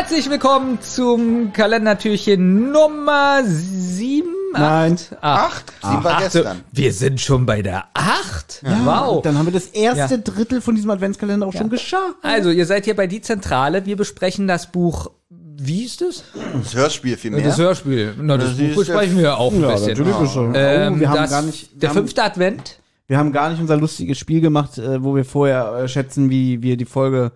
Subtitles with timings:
[0.00, 4.26] Herzlich willkommen zum Kalendertürchen Nummer 7.
[4.54, 4.96] Nein.
[5.20, 5.74] Acht.
[5.82, 6.32] Sieben war Acht.
[6.32, 6.62] gestern.
[6.72, 8.62] Wir sind schon bei der 8.
[8.86, 9.20] wow.
[9.20, 10.20] Dann haben wir das erste Ja.
[10.22, 12.14] Drittel von diesem Adventskalender auch schon geschafft.
[12.22, 13.84] Also, ihr seid hier bei die Zentrale.
[13.84, 15.10] Wir besprechen das Buch.
[15.28, 16.24] Wie ist es?
[16.54, 17.44] Das Hörspiel vielmehr.
[17.44, 18.14] Das Hörspiel.
[18.18, 19.88] Na, das, Das Buch besprechen wir ja auch ein Ja, bisschen.
[19.98, 20.16] natürlich.
[20.54, 22.78] Ähm, oh, wir haben das, gar nicht, wir der haben, fünfte Advent.
[23.06, 26.62] wir haben gar nicht unser lustiges Spiel gemacht, äh, wo wir vorher äh, schätzen, wie
[26.62, 27.32] wir die Folge,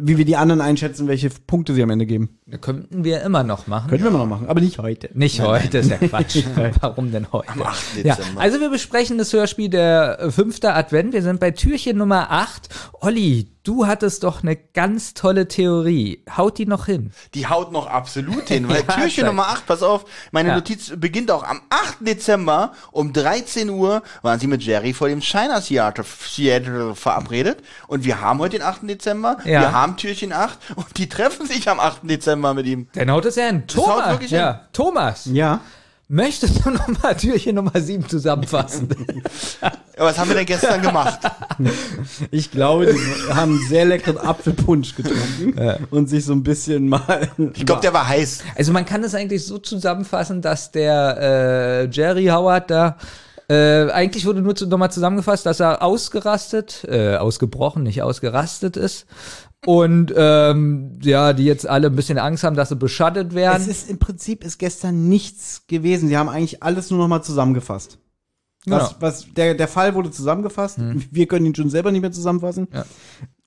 [0.00, 2.38] wie wir die anderen einschätzen, welche Punkte sie am Ende geben.
[2.46, 3.90] Das könnten wir immer noch machen.
[3.90, 5.10] Könnten wir mal noch machen, aber nicht heute.
[5.12, 6.42] Nicht heute, ist ja Quatsch.
[6.80, 7.50] Warum denn heute?
[7.50, 8.04] Am 8.
[8.04, 11.12] Ja, also wir besprechen das Hörspiel der fünfte Advent.
[11.12, 12.70] Wir sind bei Türchen Nummer 8.
[13.00, 16.24] Olli, du hattest doch eine ganz tolle Theorie.
[16.36, 17.12] Haut die noch hin?
[17.34, 19.26] Die haut noch absolut hin, weil Ja, Türchen.
[19.26, 20.54] Nummer 8, pass auf, meine Ja.
[20.56, 21.98] Notiz beginnt auch am 8.
[22.00, 28.04] Dezember um 13 Uhr waren sie mit Jerry vor dem China Theater, Theater verabredet und
[28.04, 28.88] wir haben heute den 8.
[28.88, 29.60] Dezember, Ja.
[29.60, 32.00] wir haben Türchen 8 und die treffen sich am 8.
[32.10, 32.88] Dezember mit ihm.
[32.94, 33.64] Dann haut es ja hin.
[33.66, 35.60] Thomas, wirklich ja, Thomas, Ja.
[36.08, 38.88] möchtest du noch mal Türchen Nummer 7 zusammenfassen?
[40.02, 41.20] Aber was haben wir denn gestern gemacht?
[42.32, 47.30] Ich glaube, die haben sehr leckeren Apfelpunsch getrunken und sich so ein bisschen mal.
[47.54, 48.40] Ich glaube, der war heiß.
[48.56, 52.96] also man kann es eigentlich so zusammenfassen, dass der äh, Jerry Howard da
[53.48, 59.06] äh, eigentlich wurde nur zu, nochmal zusammengefasst, dass er ausgerastet, äh, ausgebrochen, nicht ausgerastet ist.
[59.64, 63.62] Und ähm, ja, die jetzt alle ein bisschen Angst haben, dass sie beschattet werden.
[63.62, 66.08] Es ist im Prinzip ist gestern nichts gewesen.
[66.08, 67.98] Sie haben eigentlich alles nur noch mal zusammengefasst.
[68.66, 69.00] Was, Genau.
[69.00, 70.78] was, der, der Fall wurde zusammengefasst.
[71.10, 72.68] Wir können ihn schon selber nicht mehr zusammenfassen.
[72.72, 72.84] Ja.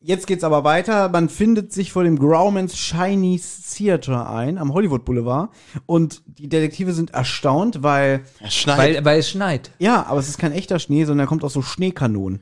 [0.02, 1.10] Jetzt geht's aber weiter.
[1.10, 5.50] Man findet sich vor dem Grauman's Chinese Theater ein, am Hollywood Boulevard.
[5.88, 8.78] Und die Detektive sind erstaunt, weil, Es schneit.
[8.78, 9.72] weil, weil es schneit.
[9.80, 12.42] ja, aber es ist kein echter Schnee, sondern er kommt aus so Schneekanonen.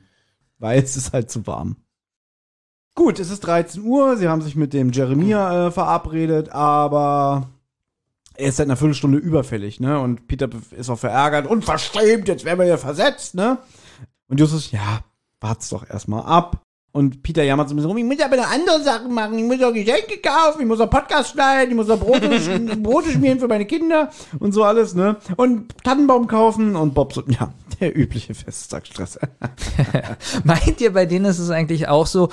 [0.58, 1.76] Weil es ist halt zu warm.
[2.96, 4.16] Gut, es ist 13 Uhr.
[4.18, 7.48] Sie haben sich mit dem Jeremia äh, verabredet, aber
[8.36, 10.00] er ist seit einer Viertelstunde überfällig, ne?
[10.00, 13.58] Und Peter ist auch verärgert und verstimmt, jetzt werden wir hier versetzt, ne?
[14.28, 15.00] Und Justus, ja,
[15.40, 16.60] wart's doch erstmal ab.
[16.92, 19.44] Und Peter jammert so ein bisschen rum, ich muss aber noch andere Sachen machen, ich
[19.44, 22.28] muss auch Geschenke kaufen, ich muss auch Podcast schneiden, ich muss auch Brote,
[22.76, 25.16] Brote schmieren für meine Kinder und so alles, ne?
[25.36, 29.18] Und Tannenbaum kaufen und Bob so, ja, der übliche Festtagsstress.
[30.44, 32.28] Meint ihr, bei denen ist es eigentlich auch so?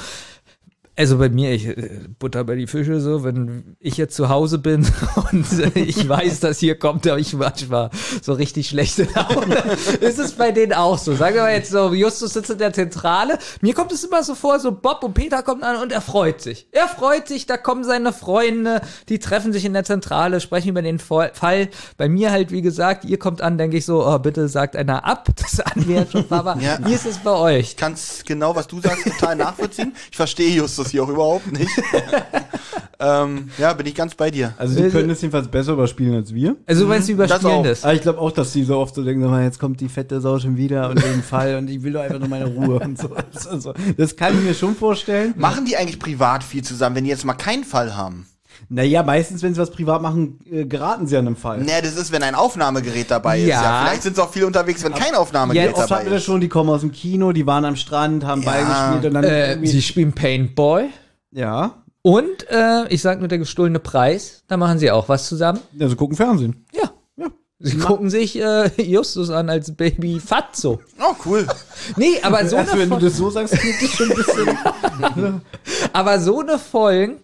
[0.98, 4.58] Also bei mir, ich äh, butter bei die Fische so, wenn ich jetzt zu Hause
[4.58, 4.86] bin
[5.32, 7.90] und äh, ich weiß, dass hier kommt, aber ich manchmal
[8.22, 9.56] so richtig schlechte Laune.
[10.02, 11.16] ist es bei denen auch so?
[11.16, 13.40] Sagen wir mal jetzt so, Justus sitzt in der Zentrale.
[13.62, 16.42] Mir kommt es immer so vor, so Bob und Peter kommen an und er freut
[16.42, 16.68] sich.
[16.72, 20.82] Er freut sich, da kommen seine Freunde, die treffen sich in der Zentrale, sprechen über
[20.82, 21.70] den Fall.
[21.96, 25.06] Bei mir halt, wie gesagt, ihr kommt an, denke ich so, oh, bitte sagt einer
[25.06, 25.30] ab.
[25.42, 25.58] Das
[25.88, 26.58] ja schon, Papa.
[26.60, 26.78] Ja.
[26.86, 27.72] Wie ist es bei euch?
[27.72, 29.94] Ich kann genau, was du sagst, total nachvollziehen.
[30.12, 31.70] Ich verstehe Justus hier auch überhaupt nicht.
[33.00, 34.54] ähm, ja, bin ich ganz bei dir.
[34.58, 36.56] Also die können es jedenfalls besser überspielen als wir.
[36.66, 37.64] Also, wenn sie überspielen auch.
[37.64, 37.84] das.
[37.84, 40.22] Aber ich glaube auch, dass die so oft so denken, "Ah, jetzt kommt die fette
[40.22, 42.98] Sau schon wieder und den Fall und ich will doch einfach nur meine Ruhe und
[43.00, 43.10] so.
[43.50, 45.34] Also, das kann ich mir schon vorstellen.
[45.38, 48.28] Machen die eigentlich privat viel zusammen, wenn die jetzt mal keinen Fall haben?
[48.70, 51.60] Naja, meistens, wenn sie was privat machen, äh, geraten sie an einem Fall.
[51.60, 53.48] Naja, das ist, wenn ein Aufnahmegerät dabei ist.
[53.48, 53.62] Ja.
[53.64, 53.84] Ja.
[53.86, 56.26] Vielleicht sind sie auch viel unterwegs, wenn kein Aufnahmegerät Oft dabei hatten wir das ist.
[56.26, 58.52] schon, die kommen aus dem Kino, die waren am Strand, haben Ja.
[58.52, 60.88] Ball gespielt und dann Äh, irgendwie, sie spielen Paintball.
[61.32, 64.44] ja, Und, äh, ich sag nur der gestohlene Preis.
[64.48, 65.60] Da machen sie auch was zusammen.
[65.80, 66.66] also gucken Fernsehen.
[66.74, 66.90] Ja.
[67.18, 67.28] Ja.
[67.60, 70.80] Sie gucken sich äh, Justus an als Baby Fatso.
[71.00, 71.46] Oh, cool.
[71.98, 75.42] Nee, aber so, Also, eine, wenn du das so sagst, klingt das schon ein bisschen.
[75.94, 77.18] aber so eine Folgen.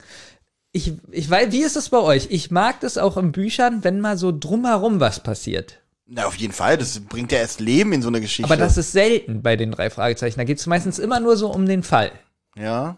[0.78, 2.28] Ich, ich weiß, wie ist es bei euch?
[2.30, 5.80] Ich mag das auch in Büchern, wenn mal so drumherum was passiert.
[6.06, 6.78] Na, auf jeden Fall.
[6.78, 8.46] Das bringt ja erst Leben in so eine Geschichte.
[8.46, 10.38] Aber das ist selten bei den drei Fragezeichen.
[10.38, 12.12] Da geht es meistens immer nur so um den Fall.
[12.56, 12.98] ja.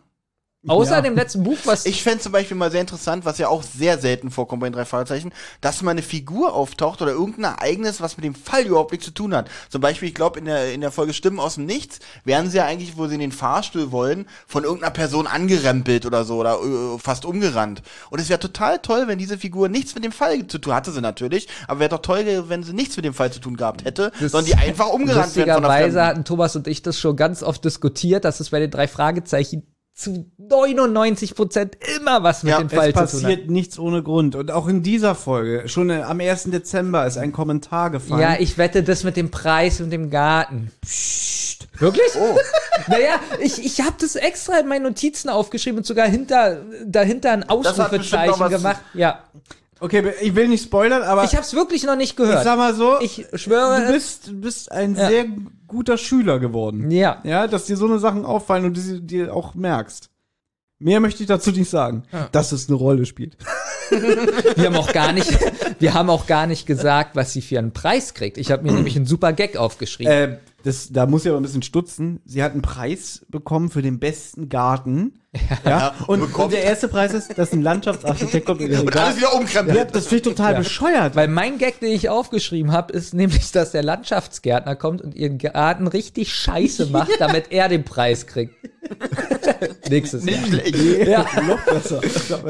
[0.67, 1.01] Außer Ja.
[1.01, 3.97] dem letzten Buch, was Ich fände zum Beispiel mal sehr interessant, was ja auch sehr
[3.97, 8.17] selten vorkommt bei den drei Fragezeichen, dass mal eine Figur auftaucht oder irgendein Ereignis, was
[8.17, 9.49] mit dem Fall überhaupt nichts zu tun hat.
[9.69, 12.57] Zum Beispiel, ich glaube, in der, in der Folge Stimmen aus dem Nichts werden sie
[12.57, 16.59] ja eigentlich, wo sie in den Fahrstuhl wollen, von irgendeiner Person angerempelt oder so oder
[16.61, 17.81] äh, fast umgerannt.
[18.09, 20.91] Und es wäre total toll, wenn diese Figur nichts mit dem Fall zu tun hatte
[20.91, 23.85] sie natürlich, aber wäre doch toll, wenn sie nichts mit dem Fall zu tun gehabt
[23.85, 27.63] hätte, sondern die einfach umgerannt der Lustigerweise hatten Thomas und ich das schon ganz oft
[27.63, 29.63] diskutiert, dass es bei den drei Fragezeichen
[29.99, 33.11] zu 99 Prozent immer was mit Ja, dem Es Fall zu tun hat.
[33.11, 34.35] passiert nichts ohne Grund.
[34.35, 36.45] Und auch in dieser Folge, schon am 1.
[36.45, 38.21] Dezember ist ein Kommentar gefallen.
[38.21, 40.71] Ja, ich wette das mit dem Preis und dem Garten.
[40.81, 41.67] Psst.
[41.79, 42.11] Wirklich?
[42.19, 42.37] Oh.
[42.87, 47.47] Naja, ich, ich habe das extra in meinen Notizen aufgeschrieben und sogar hinter, dahinter ein
[47.47, 48.79] Ausrufezeichen gemacht.
[48.93, 49.19] Ja.
[49.81, 52.43] Okay, ich will nicht spoilern, aber Ich habe es wirklich noch nicht ich gehört.
[52.43, 53.85] sag mal so, Ich schwöre.
[53.87, 55.07] du bist, du bist ein Ja.
[55.07, 55.25] sehr
[55.67, 56.91] guter Schüler geworden.
[56.91, 57.19] ja.
[57.23, 60.09] Ja, dass dir so eine Sachen auffallen und du sie dir auch merkst.
[60.81, 63.37] Mehr möchte ich dazu nicht sagen, dass es eine Rolle spielt.
[64.55, 65.35] Wir haben auch gar nicht,
[65.79, 68.37] wir haben auch gar nicht gesagt, was sie für einen Preis kriegt.
[68.37, 70.13] Ich habe mir nämlich einen super Gag aufgeschrieben.
[70.13, 72.19] Äh, das, da muss ich aber ein bisschen stutzen.
[72.23, 75.19] Sie hat einen Preis bekommen für den besten Garten.
[75.63, 75.93] Ja.
[76.07, 78.95] Und, bekommt- und der erste Preis ist, dass ein Landschaftsarchitekt kommt in ihren Und alles
[78.95, 79.17] Garten.
[79.19, 79.77] wieder umkrempelt.
[79.77, 81.15] Ja, das finde ich total bescheuert.
[81.15, 85.37] Weil mein Gag, den ich aufgeschrieben habe, ist nämlich, dass der Landschaftsgärtner kommt und ihren
[85.37, 88.55] Garten richtig scheiße macht, damit er den Preis kriegt.
[89.89, 90.39] Nächstes Jahr.
[91.07, 91.41] Ja.
[91.47, 92.01] noch besser.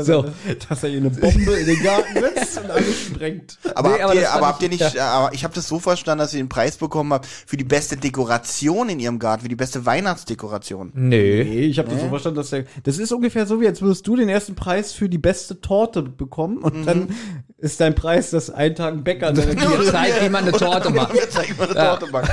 [0.03, 0.25] So.
[0.69, 3.57] Dass er ihr eine Bombe in den Garten setzt und alles sprengt.
[3.75, 5.67] Aber, Nee, habt, aber ihr, aber habt ihr ich- nicht, äh, aber ich habe das
[5.67, 9.43] so verstanden, dass ihr den Preis bekommen habt für die beste Dekoration in ihrem Garten,
[9.43, 10.91] für die beste Weihnachtsdekoration.
[10.93, 11.43] Nö.
[11.43, 12.63] Nee, ich habe das so verstanden, dass der.
[12.83, 16.01] Das ist ungefähr so, wie als würdest du den ersten Preis für die beste Torte
[16.01, 17.09] bekommen und dann
[17.57, 21.13] ist dein Preis, dass ein Tag ein Bäcker Mir zeigt, wie man eine Torte macht.
[21.13, 22.31] Mir zeigt, wie man eine Torte macht.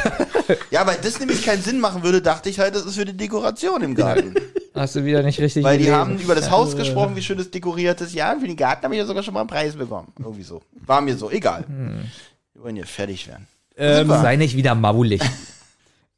[0.71, 3.17] Ja, weil das nämlich keinen Sinn machen würde, dachte ich halt, das ist für die
[3.17, 4.35] Dekoration im Garten.
[4.75, 6.01] Hast du wieder nicht richtig Weil die gelesen.
[6.01, 8.15] haben über das Haus gesprochen, wie schön es dekoriert ist.
[8.15, 10.09] Ja, und für den Garten habe ich ja sogar schon mal einen Preis bekommen.
[10.19, 10.61] Irgendwie so.
[10.85, 11.65] War mir so, egal.
[12.53, 13.47] Wir wollen hier fertig werden.
[13.79, 15.23] Ähm, Sei nicht wieder maulig.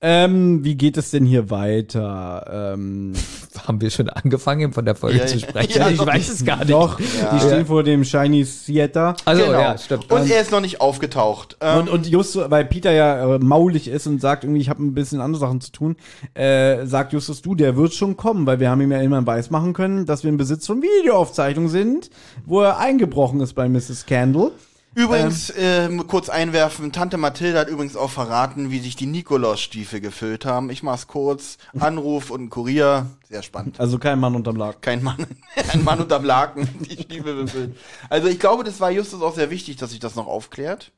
[0.01, 2.73] Ähm, wie geht es denn hier weiter?
[2.75, 3.13] Ähm,
[3.67, 5.49] haben wir schon angefangen, von der Folge Ja, zu ja.
[5.49, 5.79] sprechen?
[5.81, 6.07] Ja, ich doch.
[6.07, 6.71] weiß es gar nicht.
[6.71, 7.35] doch, Ja.
[7.35, 9.17] die stehen vor dem Shiny Theater.
[9.25, 9.59] Also, Genau.
[9.61, 10.11] ja, stimmt.
[10.11, 11.57] Und er ist noch nicht aufgetaucht.
[11.61, 14.83] Ähm, Und, und Justus, weil Peter ja äh, maulig ist und sagt irgendwie, ich habe
[14.85, 15.97] ein bisschen andere Sachen zu tun,
[16.35, 19.51] äh, sagt Justus, du, der wird schon kommen, weil wir haben ihm ja immer weiß
[19.51, 22.11] machen können, dass wir im Besitz von Videoaufzeichnungen sind,
[22.47, 24.07] wo er eingebrochen ist bei Mrs.
[24.07, 24.53] Candle.
[24.99, 30.45] Übrigens, ähm, kurz einwerfen, Tante Mathilde hat übrigens auch verraten, wie sich die Nikolausstiefel gefüllt
[30.45, 30.71] haben.
[30.71, 31.57] Ich mach's kurz.
[31.79, 33.07] Anruf und ein Kurier.
[33.29, 33.79] Sehr spannend.
[33.79, 34.81] Also kein Mann unterm Laken.
[34.81, 35.25] Kein Mann,
[35.73, 37.77] ein Mann unterm Laken, die Stiefel befüllt.
[38.11, 40.91] Also ich glaube, das war Justus auch sehr wichtig, dass sich das noch aufklärt.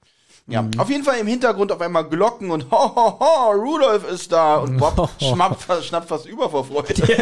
[0.51, 4.33] Ja, auf jeden Fall im Hintergrund auf einmal Glocken und ho, ho, ho, Rudolf ist
[4.33, 6.95] da und Bob schnappt, fast- schnappt fast über vor Freude.
[7.07, 7.19] Seht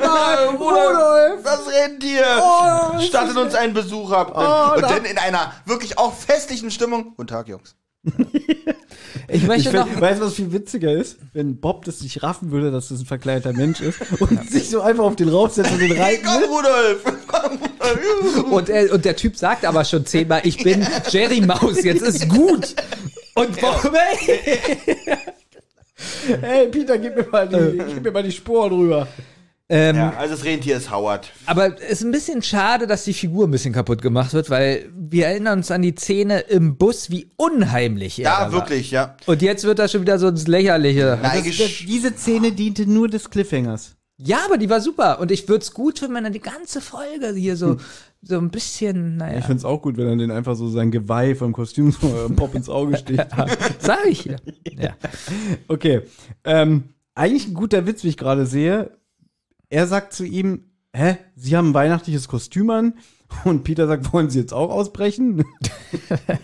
[0.00, 2.24] mal, Rudolf, das Rentier,
[3.00, 4.28] stattet uns einen Besuch ab.
[4.76, 7.12] und dann in einer wirklich auch festlichen Stimmung.
[7.16, 7.74] Guten Tag, Jungs.
[9.28, 9.88] Ich Ich möchte noch.
[9.88, 11.16] find, weißt du, was viel witziger ist?
[11.32, 14.80] Wenn Bob das nicht raffen würde, dass das ein verkleideter Mensch ist und sich so
[14.80, 16.48] einfach auf den raufsetzt und den reiten Komm, will.
[16.48, 17.02] Rudolf!
[17.26, 17.65] Komm, Rudolf!
[18.50, 22.28] Und, er, und der Typ sagt aber schon zehnmal, ich bin Jerry Maus, jetzt ist
[22.28, 22.74] gut.
[23.34, 24.68] Und warum, ey?
[26.42, 29.08] Hey, Peter, gib mir mal die, gib mir mal die Sporen rüber.
[29.68, 31.32] Ähm, Ja, also das Rentier ist Howard.
[31.46, 34.90] Aber es ist ein bisschen schade, dass die Figur ein bisschen kaputt gemacht wird, weil
[34.94, 38.52] wir erinnern uns an die Szene im Bus, wie unheimlich er Ja, da war.
[38.52, 39.16] wirklich, ja.
[39.24, 41.18] Und jetzt wird das schon wieder so ins Lächerliche.
[41.22, 43.95] Das, eigentlich- das, diese Szene diente nur des Cliffhangers.
[44.18, 45.20] Ja, aber die war super.
[45.20, 47.76] Und ich würde es gut finden, wenn er die ganze Folge hier so,
[48.22, 51.34] so ein bisschen, naja, Ich find's auch gut, wenn er den einfach so sein Geweih
[51.34, 53.26] vom Kostüm so äh, Pop ins Auge steht.
[53.78, 54.36] sag ich hier.
[54.70, 54.96] Ja.
[55.68, 56.02] Okay.
[56.44, 58.90] Ähm, eigentlich ein guter Witz, wie ich gerade sehe.
[59.68, 62.94] Er sagt zu ihm, hä, Sie haben ein weihnachtliches Kostüm an?
[63.44, 65.44] Und Peter sagt, wollen Sie jetzt auch ausbrechen?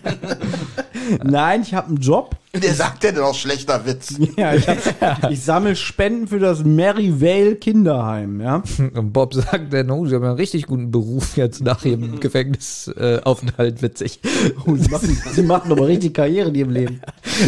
[1.23, 2.35] Nein, ich habe einen Job.
[2.61, 4.13] Der sagt ja dann auch schlechter Witz.
[4.37, 4.77] Ja, ich, hab,
[5.31, 8.61] ich sammle Spenden für das Maryvale Kinderheim, ja.
[8.93, 13.21] Und Bob sagt dann, oh, sie haben einen richtig guten Beruf jetzt nach ihrem Gefängnisaufenthalt,
[13.21, 14.19] äh, Aufenthalt, witzig.
[14.67, 17.01] Oh, sie, machen, sie machen aber richtig Karriere in ihrem Leben.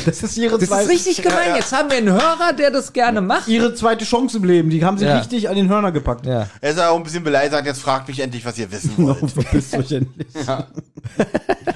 [0.07, 1.55] Das ist ihre, Das ist zweite, richtig gemein.
[1.55, 3.47] Jetzt haben wir einen Hörer, der das gerne macht.
[3.47, 4.71] ihre zweite Chance im Leben.
[4.71, 5.19] Die haben sie Ja.
[5.19, 6.25] richtig an den Hörner gepackt.
[6.25, 6.47] Ja.
[6.61, 9.29] Er ist auch ein bisschen beleidigt, sagt, jetzt fragt mich endlich, was ihr wissen wollt.
[9.29, 10.27] Verpisst euch endlich.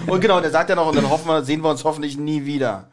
[0.08, 2.44] Und genau, der sagt ja noch, und dann hoffen wir, sehen wir uns hoffentlich nie
[2.46, 2.88] wieder.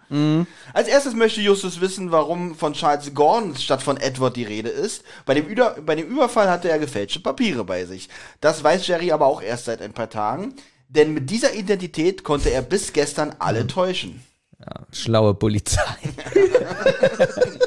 [0.73, 5.03] Als erstes möchte Justus wissen, warum von Charles Gordon statt von Edward die Rede ist.
[5.25, 8.09] Bei dem, Üder, bei dem Überfall hatte er gefälschte Papiere bei sich.
[8.41, 10.55] Das weiß Jerry aber auch erst seit ein paar Tagen.
[10.89, 14.23] Denn mit dieser Identität konnte er bis gestern alle täuschen.
[14.93, 15.97] Schlaue Polizei.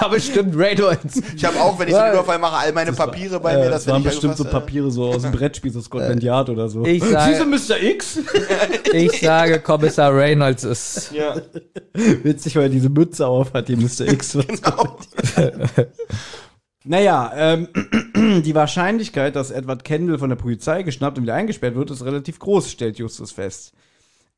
[0.00, 1.20] War bestimmt Reynolds.
[1.36, 3.66] Ich habe auch, wenn ich einen Überfall mache, all meine Papiere bei mir.
[3.66, 6.22] Äh, Das das waren wenn ich bestimmt so Papiere so aus dem Brettspiel, so Scotland
[6.22, 6.84] Yard oder so.
[6.84, 7.82] Ich sage- Mr.
[7.82, 8.18] X?
[8.92, 11.12] Ich sage, Kommissar Reynolds ist.
[11.12, 11.36] Ja.
[11.94, 14.08] Witzig, weil er diese Mütze auf hat, die Mr.
[14.08, 14.38] X.
[14.46, 14.98] Genau.
[16.84, 17.68] Naja, ähm,
[18.42, 22.38] die Wahrscheinlichkeit, dass Edward Kendall von der Polizei geschnappt und wieder eingesperrt wird, ist relativ
[22.38, 23.72] groß, stellt Justus fest.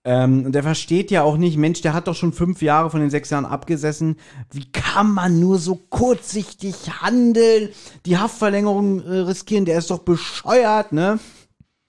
[0.04, 3.00] Ähm, und er versteht ja auch nicht, Mensch, der hat doch schon fünf Jahre von
[3.00, 4.16] den sechs Jahren abgesessen.
[4.50, 7.68] Wie kann man nur so kurzsichtig handeln?
[8.04, 11.20] Die Haftverlängerung äh, riskieren, der ist doch bescheuert, ne?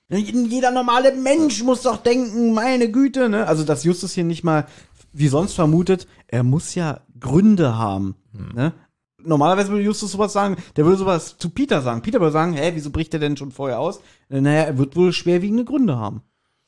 [0.10, 3.48] Jeder normale Mensch muss doch denken, meine Güte, ne?
[3.48, 4.68] Also, dass Justus hier nicht mal,
[5.12, 8.16] wie sonst vermutet, er muss ja Gründe haben,
[8.54, 8.74] ne?
[9.26, 12.02] Normalerweise würde Justus sowas sagen, der würde sowas zu Peter sagen.
[12.02, 14.02] Peter würde sagen, hä, wieso bricht er denn schon vorher aus?
[14.28, 16.24] Naja, er wird wohl schwerwiegende Gründe haben.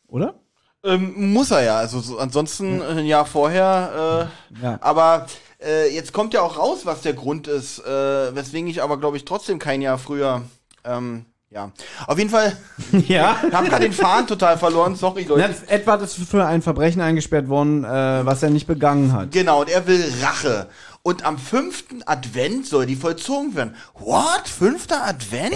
[0.08, 0.40] Oder?
[0.86, 1.77] Ähm, muss er ja.
[1.77, 4.30] Also so, ansonsten äh, ein Jahr vorher.
[4.62, 4.77] Äh, Ja.
[4.82, 5.25] Aber
[5.63, 9.18] äh, jetzt kommt ja auch raus, was der Grund ist, äh, weswegen ich aber, glaube
[9.18, 10.44] ich, trotzdem kein Jahr früher
[10.84, 11.72] ähm, Ja.
[12.08, 12.56] Auf jeden Fall,
[13.08, 13.38] Ja.
[13.48, 14.96] ich habe gerade den Faden total verloren.
[14.96, 15.56] Sorry, Leute.
[15.68, 19.32] Na, Edward ist für ein Verbrechen eingesperrt worden, äh, was er nicht begangen hat.
[19.32, 20.68] Genau, und er will Rache.
[21.01, 23.75] Und am fünften Advent soll die vollzogen werden.
[24.00, 24.48] What?
[24.48, 25.54] Fünfter Advent?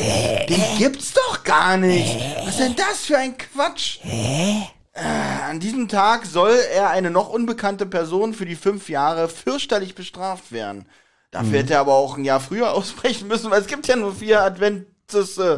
[0.47, 2.15] Den gibt's doch gar nicht.
[2.45, 3.97] Was ist denn das für ein Quatsch?
[4.03, 4.61] Äh,
[4.93, 10.51] An diesem Tag soll er eine noch unbekannte Person für die fünf Jahre fürchterlich bestraft
[10.51, 10.85] werden.
[11.31, 14.15] Dafür hätte er aber auch ein Jahr früher ausbrechen müssen, weil es gibt ja nur
[14.15, 15.57] vier Adventisse.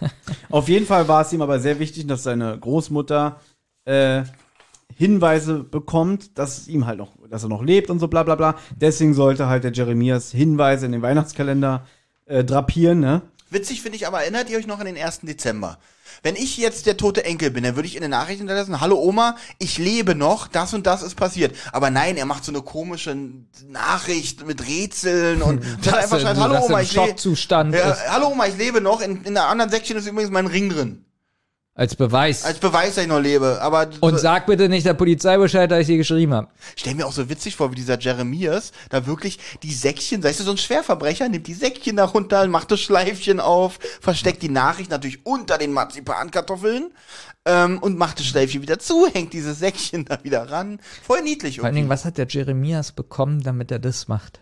[0.50, 3.40] Auf jeden Fall war es ihm aber sehr wichtig, dass seine Großmutter
[3.84, 4.24] äh,
[4.94, 8.56] Hinweise bekommt, dass ihm halt noch, dass er noch lebt und so bla bla bla.
[8.76, 11.86] Deswegen sollte halt der Jeremias Hinweise in den Weihnachtskalender
[12.26, 13.22] äh, drapieren, ne?
[13.52, 15.20] Witzig finde ich aber, erinnert ihr euch noch an den 1.
[15.22, 15.78] Dezember?
[16.22, 18.96] Wenn ich jetzt der tote Enkel bin, dann würde ich in den Nachrichten hinterlassen, hallo
[19.00, 21.56] Oma, ich lebe noch, das und das ist passiert.
[21.72, 23.16] Aber nein, er macht so eine komische
[23.68, 27.16] Nachricht mit Rätseln und hat einfach schreibt, hallo Oma, ich lebe.
[27.78, 29.00] Ja, hallo Oma, ich lebe noch.
[29.00, 31.04] In, in der anderen Säckchen ist übrigens mein Ring drin.
[31.74, 32.44] Als Beweis.
[32.44, 33.58] Als Beweis, dass ich noch lebe.
[33.62, 36.48] Aber und sag bitte nicht der Polizei Bescheid, dass ich sie geschrieben habe.
[36.76, 40.44] stell mir auch so witzig vor, wie dieser Jeremias da wirklich die Säckchen, weißt du,
[40.44, 44.90] so ein Schwerverbrecher nimmt die Säckchen da runter, macht das Schleifchen auf, versteckt die Nachricht
[44.90, 46.90] natürlich unter den Marzipankartoffeln
[47.46, 50.78] ähm, und macht das Schleifchen wieder zu, hängt dieses Säckchen da wieder ran.
[51.02, 51.56] Voll niedlich.
[51.56, 51.80] Vor allen irgendwie.
[51.84, 54.40] Dingen, was hat der Jeremias bekommen, damit er das macht?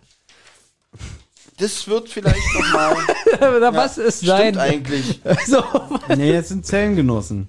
[1.61, 2.97] Das wird vielleicht nochmal.
[3.57, 4.55] Oder was ist sein?
[4.55, 5.21] Stimmt eigentlich.
[5.47, 5.63] So.
[6.17, 7.49] Nee, jetzt sind Zellengenossen.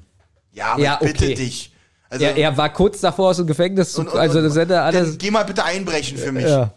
[0.53, 1.33] Ja, aber Ja, ich bitte okay.
[1.35, 1.73] dich.
[2.09, 4.73] Also, Er, er war kurz davor aus dem Gefängnis zu, und- und- also das hätte
[4.73, 5.17] er dann alles.
[5.17, 6.43] geh mal bitte einbrechen für mich.
[6.43, 6.73] Ja.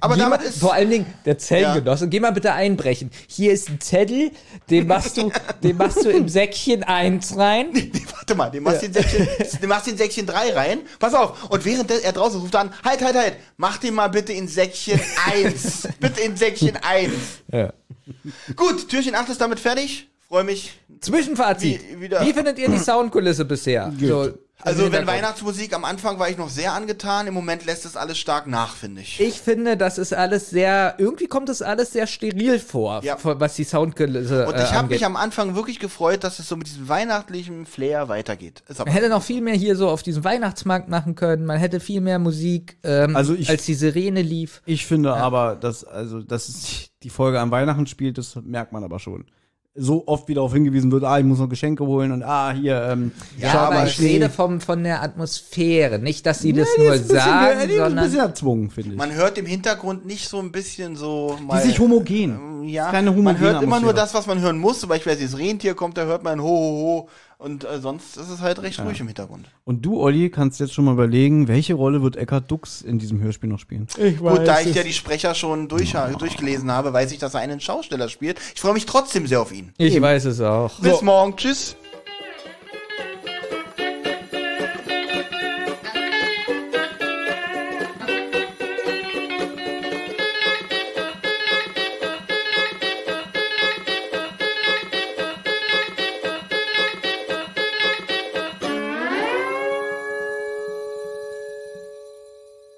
[0.00, 0.60] Aber Geh damit mal, ist.
[0.60, 3.10] vor allen Dingen der Zellengenosse, geh mal bitte einbrechen.
[3.26, 4.30] Hier ist ein Zettel,
[4.70, 5.32] den machst du,
[5.64, 7.70] den machst du im Säckchen 1 rein.
[7.72, 9.26] Nee, warte mal, den machst, den Säckchen,
[9.60, 10.78] den machst den Säckchen 3 rein.
[11.00, 11.50] Pass auf.
[11.50, 15.00] Und während er draußen ruft an, halt, halt, halt, mach den mal bitte in Säckchen
[15.32, 15.88] 1.
[16.00, 17.10] bitte in Säckchen 1.
[17.52, 17.72] Ja.
[18.54, 20.08] Gut, Türchen 8 ist damit fertig.
[20.28, 20.78] Freue mich.
[21.00, 21.80] Zwischenfazit.
[21.90, 23.92] Wie- Wie, wieder- findet ihr die Soundkulisse bisher?
[24.00, 24.28] So,
[24.62, 25.06] Also, im wenn.
[25.06, 27.28] Weihnachtsmusik am Anfang war ich noch sehr angetan.
[27.28, 29.20] Im Moment lässt es alles stark nach, finde ich.
[29.20, 33.16] Ich finde, das ist alles sehr, irgendwie kommt das alles sehr steril vor, Ja.
[33.22, 36.56] was die Soundkulisse Und äh, ich habe mich am Anfang wirklich gefreut, dass es so
[36.56, 38.64] mit diesem weihnachtlichen Flair weitergeht.
[38.76, 41.46] Man hätte noch viel mehr hier so auf diesem Weihnachtsmarkt machen können.
[41.46, 44.62] Man hätte viel mehr Musik, ähm, Also ich- als die Sirene lief.
[44.66, 48.82] Ich finde aber, dass, also, dass es die Folge an Weihnachten spielt, das merkt man
[48.82, 49.24] aber schon.
[49.80, 52.82] So oft wie darauf hingewiesen wird, ah, ich muss noch Geschenke holen und ah, hier,
[52.90, 54.14] ähm, Ja, schau aber ich Schnee.
[54.14, 55.98] rede vom, von der Atmosphäre.
[56.00, 58.04] Nicht, dass sie das Ja, die nur ist ein bisschen, sagen, die ist ein sondern
[58.04, 58.96] bisschen erzwungen, finde ich.
[58.96, 61.58] man hört im Hintergrund nicht so ein bisschen so die mal.
[61.58, 62.57] ist nicht homogen.
[62.68, 64.80] Ja, Keine man hört immer nur das, was man hören muss.
[64.80, 67.08] Zum Beispiel, als das Rentier kommt, da hört man ho, ho, ho.
[67.38, 69.46] Und äh, sonst ist es halt recht ruhig im Hintergrund.
[69.64, 73.20] Und du, Olli, kannst jetzt schon mal überlegen, welche Rolle wird Eckhard Dux in diesem
[73.20, 73.86] Hörspiel noch spielen?
[73.96, 77.40] ich Gut, da ich ja die Sprecher schon durch, durchgelesen habe, weiß ich, dass er
[77.40, 78.40] einen Schausteller spielt.
[78.54, 79.72] Ich freue mich trotzdem sehr auf ihn.
[79.78, 80.80] Ich weiß es auch.
[80.80, 81.36] Bis morgen.
[81.36, 81.76] Tschüss.